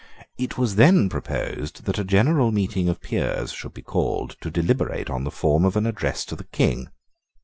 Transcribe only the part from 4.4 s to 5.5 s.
to deliberate on the